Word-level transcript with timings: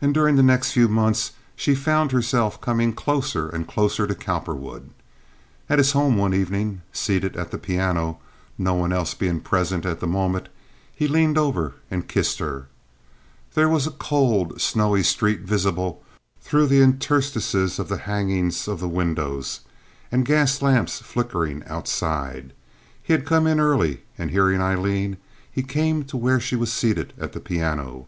And 0.00 0.14
during 0.14 0.36
the 0.36 0.42
next 0.44 0.70
few 0.70 0.86
months 0.86 1.32
she 1.56 1.74
found 1.74 2.12
herself 2.12 2.60
coming 2.60 2.92
closer 2.92 3.48
and 3.48 3.66
closer 3.66 4.06
to 4.06 4.14
Cowperwood. 4.14 4.90
At 5.68 5.78
his 5.78 5.90
home 5.90 6.16
one 6.16 6.32
evening, 6.32 6.82
seated 6.92 7.36
at 7.36 7.50
the 7.50 7.58
piano, 7.58 8.20
no 8.56 8.74
one 8.74 8.92
else 8.92 9.14
being 9.14 9.40
present 9.40 9.84
at 9.84 9.98
the 9.98 10.06
moment, 10.06 10.48
he 10.94 11.08
leaned 11.08 11.36
over 11.38 11.74
and 11.90 12.06
kissed 12.06 12.38
her. 12.38 12.68
There 13.54 13.68
was 13.68 13.84
a 13.84 13.90
cold, 13.98 14.60
snowy 14.60 15.02
street 15.02 15.40
visible 15.40 16.04
through 16.40 16.68
the 16.68 16.80
interstices 16.80 17.80
of 17.80 17.88
the 17.88 17.98
hangings 17.98 18.68
of 18.68 18.78
the 18.78 18.86
windows, 18.86 19.62
and 20.12 20.24
gas 20.24 20.62
lamps 20.62 21.00
flickering 21.00 21.64
outside. 21.66 22.52
He 23.02 23.12
had 23.12 23.26
come 23.26 23.48
in 23.48 23.58
early, 23.58 24.02
and 24.16 24.30
hearing 24.30 24.60
Aileen, 24.60 25.16
he 25.50 25.64
came 25.64 26.04
to 26.04 26.16
where 26.16 26.38
she 26.38 26.54
was 26.54 26.72
seated 26.72 27.12
at 27.18 27.32
the 27.32 27.40
piano. 27.40 28.06